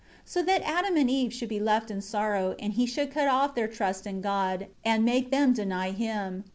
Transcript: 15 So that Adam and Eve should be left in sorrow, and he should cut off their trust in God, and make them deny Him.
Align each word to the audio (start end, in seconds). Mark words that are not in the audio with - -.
15 0.25 0.25
So 0.25 0.41
that 0.47 0.63
Adam 0.67 0.97
and 0.97 1.11
Eve 1.11 1.31
should 1.31 1.47
be 1.49 1.59
left 1.59 1.91
in 1.91 2.01
sorrow, 2.01 2.55
and 2.57 2.73
he 2.73 2.87
should 2.87 3.11
cut 3.13 3.27
off 3.27 3.53
their 3.53 3.67
trust 3.67 4.07
in 4.07 4.19
God, 4.19 4.65
and 4.83 5.05
make 5.05 5.29
them 5.29 5.53
deny 5.53 5.91
Him. 5.91 6.43